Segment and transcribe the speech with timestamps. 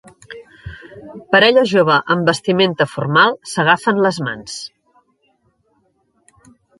[1.33, 4.59] Parella jove amb vestimenta formal s'agafen les mans